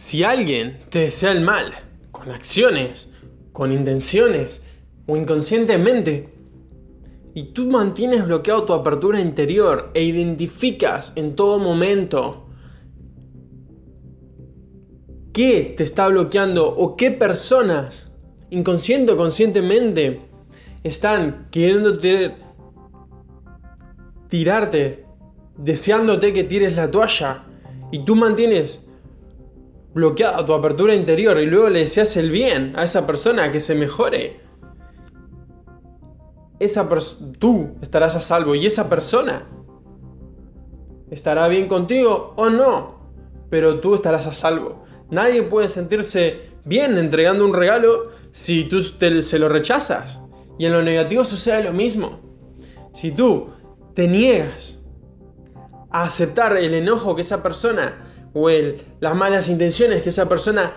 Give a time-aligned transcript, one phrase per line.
[0.00, 1.66] Si alguien te desea el mal,
[2.10, 3.12] con acciones,
[3.52, 4.62] con intenciones
[5.06, 6.32] o inconscientemente,
[7.34, 12.48] y tú mantienes bloqueado tu apertura interior e identificas en todo momento
[15.34, 18.10] qué te está bloqueando o qué personas,
[18.48, 20.22] inconsciente o conscientemente,
[20.82, 21.98] están queriendo
[24.28, 25.04] tirarte,
[25.58, 27.44] deseándote que tires la toalla,
[27.92, 28.80] y tú mantienes
[29.94, 33.74] bloqueada tu apertura interior y luego le deseas el bien a esa persona que se
[33.74, 34.40] mejore,
[36.60, 36.88] esa
[37.38, 39.46] tú estarás a salvo y esa persona
[41.10, 43.00] estará bien contigo o no,
[43.48, 44.84] pero tú estarás a salvo.
[45.10, 50.20] Nadie puede sentirse bien entregando un regalo si tú se lo rechazas.
[50.58, 52.20] Y en lo negativo sucede lo mismo.
[52.92, 53.48] Si tú
[53.94, 54.78] te niegas
[55.90, 60.72] a aceptar el enojo que esa persona o el, las malas intenciones que esa persona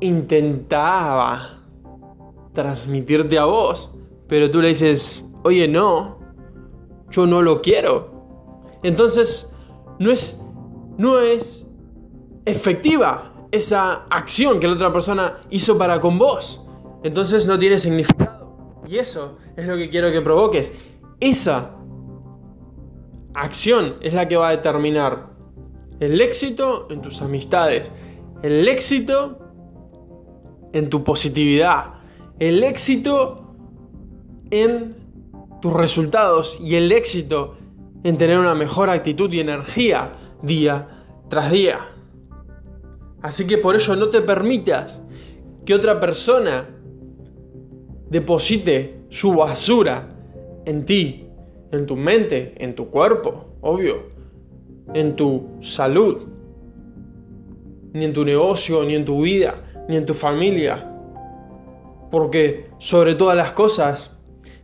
[0.00, 1.60] intentaba
[2.52, 3.94] transmitirte a vos,
[4.28, 6.18] pero tú le dices, oye, no,
[7.10, 8.10] yo no lo quiero.
[8.82, 9.54] Entonces,
[9.98, 10.40] no es,
[10.98, 11.70] no es
[12.44, 16.64] efectiva esa acción que la otra persona hizo para con vos.
[17.04, 18.82] Entonces no tiene significado.
[18.88, 20.72] Y eso es lo que quiero que provoques.
[21.20, 21.76] Esa
[23.34, 25.30] acción es la que va a determinar
[26.02, 27.92] el éxito en tus amistades.
[28.42, 29.38] El éxito
[30.72, 31.94] en tu positividad.
[32.40, 33.54] El éxito
[34.50, 34.96] en
[35.60, 36.58] tus resultados.
[36.60, 37.56] Y el éxito
[38.02, 40.88] en tener una mejor actitud y energía día
[41.28, 41.78] tras día.
[43.22, 45.00] Así que por ello no te permitas
[45.64, 46.68] que otra persona
[48.10, 50.08] deposite su basura
[50.64, 51.28] en ti,
[51.70, 54.21] en tu mente, en tu cuerpo, obvio
[54.94, 56.26] en tu salud,
[57.92, 60.88] ni en tu negocio, ni en tu vida, ni en tu familia.
[62.10, 64.18] Porque sobre todas las cosas,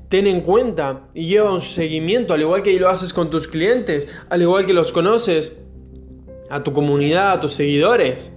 [0.08, 4.08] ten en cuenta y lleva un seguimiento, al igual que lo haces con tus clientes,
[4.28, 5.58] al igual que los conoces,
[6.50, 8.32] a tu comunidad, a tus seguidores.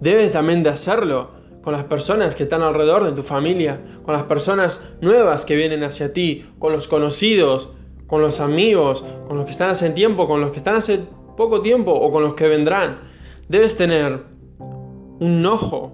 [0.00, 1.30] Debes también de hacerlo
[1.62, 5.82] con las personas que están alrededor de tu familia, con las personas nuevas que vienen
[5.82, 7.70] hacia ti, con los conocidos,
[8.06, 11.00] con los amigos, con los que están hace tiempo, con los que están hace
[11.36, 13.00] poco tiempo o con los que vendrán.
[13.48, 14.24] Debes tener
[14.58, 15.92] un ojo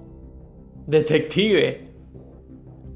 [0.86, 1.84] detective.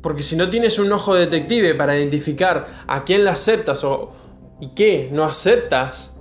[0.03, 4.13] Porque si no tienes un ojo detective para identificar a quién le aceptas o
[4.61, 6.15] y qué no aceptas,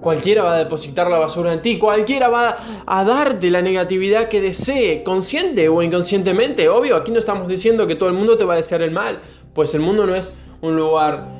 [0.00, 4.40] cualquiera va a depositar la basura en ti, cualquiera va a darte la negatividad que
[4.40, 6.68] desee, consciente o inconscientemente.
[6.68, 9.20] Obvio, aquí no estamos diciendo que todo el mundo te va a desear el mal,
[9.54, 11.39] pues el mundo no es un lugar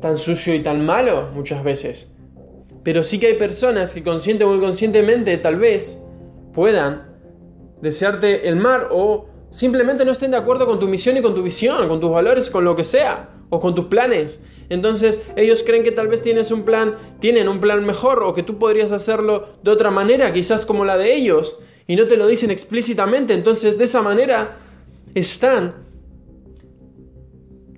[0.00, 2.12] tan sucio y tan malo muchas veces.
[2.82, 6.02] Pero sí que hay personas que consciente o inconscientemente tal vez
[6.52, 7.16] puedan
[7.82, 11.42] desearte el mal o simplemente no estén de acuerdo con tu misión y con tu
[11.42, 14.40] visión, con tus valores, con lo que sea, o con tus planes.
[14.68, 18.42] Entonces ellos creen que tal vez tienes un plan, tienen un plan mejor o que
[18.42, 22.26] tú podrías hacerlo de otra manera, quizás como la de ellos, y no te lo
[22.26, 23.34] dicen explícitamente.
[23.34, 24.58] Entonces de esa manera
[25.14, 25.85] están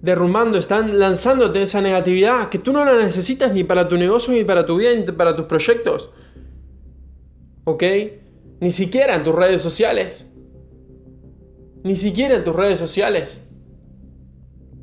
[0.09, 4.43] derrumbando, están lanzándote esa negatividad que tú no la necesitas ni para tu negocio, ni
[4.43, 6.11] para tu vida, ni para tus proyectos.
[7.65, 7.83] ¿Ok?
[8.61, 10.33] Ni siquiera en tus redes sociales.
[11.85, 13.43] Ni siquiera en tus redes sociales.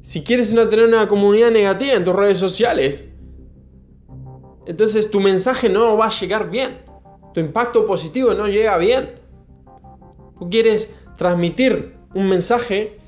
[0.01, 3.05] Si quieres no tener una comunidad negativa en tus redes sociales,
[4.67, 6.77] entonces tu mensaje no va a llegar bien.
[7.33, 9.09] Tu impacto positivo no llega bien.
[10.39, 12.99] Tú quieres transmitir un mensaje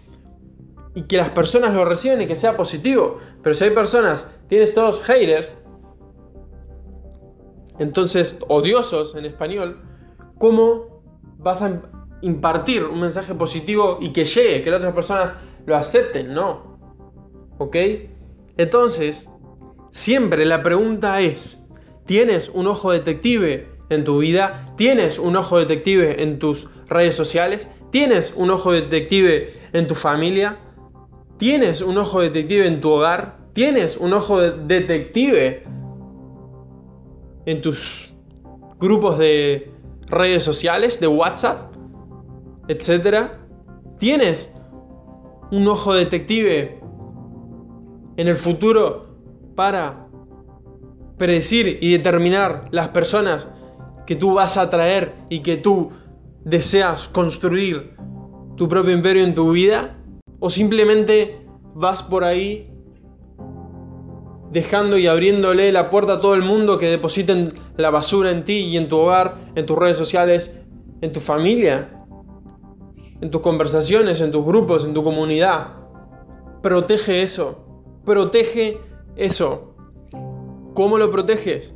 [0.98, 3.20] y que las personas lo reciben y que sea positivo.
[3.44, 5.56] Pero si hay personas, tienes todos haters,
[7.78, 9.80] entonces odiosos en español,
[10.40, 11.04] ¿cómo
[11.38, 11.84] vas a
[12.22, 15.34] impartir un mensaje positivo y que llegue, que las otras personas
[15.68, 16.34] lo acepten?
[16.34, 16.80] No.
[17.60, 17.76] ¿Ok?
[18.58, 19.30] Entonces,
[19.92, 21.70] siempre la pregunta es,
[22.08, 24.74] ¿tienes un ojo detective en tu vida?
[24.78, 27.70] ¿Tienes un ojo detective en tus redes sociales?
[27.92, 30.58] ¿Tienes un ojo detective en tu familia?
[31.38, 33.38] ¿Tienes un ojo detective en tu hogar?
[33.54, 35.62] ¿Tienes un ojo detective
[37.46, 38.12] en tus
[38.80, 39.72] grupos de
[40.08, 41.74] redes sociales, de WhatsApp,
[42.68, 43.40] etcétera?
[44.00, 44.56] ¿Tienes
[45.52, 46.80] un ojo detective
[48.18, 49.08] en el futuro
[49.56, 50.08] para
[51.18, 53.48] predecir y determinar las personas
[54.08, 55.92] que tú vas a atraer y que tú
[56.46, 57.96] deseas construir
[58.56, 59.97] tu propio imperio en tu vida?
[60.40, 62.72] ¿O simplemente vas por ahí
[64.52, 68.60] dejando y abriéndole la puerta a todo el mundo que depositen la basura en ti
[68.60, 70.62] y en tu hogar, en tus redes sociales,
[71.02, 72.06] en tu familia,
[73.22, 75.68] en tus conversaciones, en tus grupos, en tu comunidad.
[76.62, 77.60] Protege eso.
[78.06, 78.80] Protege
[79.16, 79.76] eso.
[80.74, 81.76] ¿Cómo lo proteges?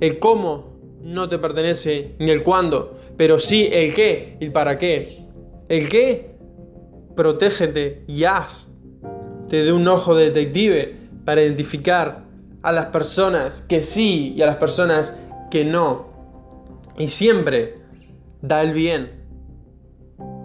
[0.00, 0.70] El cómo
[1.02, 5.26] no te pertenece ni el cuándo, pero sí el qué y el para qué.
[5.68, 6.36] El qué,
[7.20, 8.68] protégete y haz.
[9.50, 10.96] Te dé un ojo de detective
[11.26, 12.24] para identificar
[12.62, 15.18] a las personas que sí y a las personas
[15.50, 16.08] que no.
[16.96, 17.74] Y siempre
[18.40, 19.10] da el bien.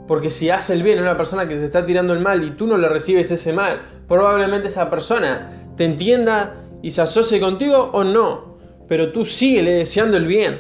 [0.06, 2.51] Porque si hace el bien a una persona que se está tirando el mal y
[2.51, 7.89] tú no le recibes ese mal, probablemente esa persona te entienda y se asocie contigo
[7.94, 8.57] o no.
[8.89, 10.60] Pero tú síguele deseando el bien.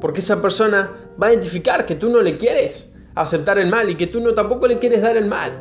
[0.00, 3.96] Porque esa persona va a identificar que tú no le quieres aceptar el mal y
[3.96, 5.52] que tú no tampoco le quieres dar el mal.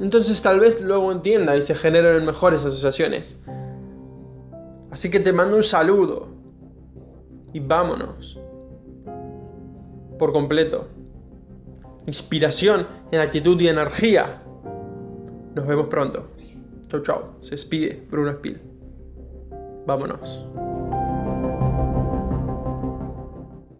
[0.00, 3.38] Entonces tal vez luego entienda y se generen mejores asociaciones.
[4.90, 6.28] Así que te mando un saludo
[7.52, 8.40] y vámonos
[10.18, 10.88] por completo.
[12.06, 14.42] Inspiración en actitud y energía.
[15.54, 16.28] Nos vemos pronto.
[16.88, 17.22] Chau chau.
[17.40, 18.60] Se despide Bruno Spill.
[19.86, 20.46] Vámonos.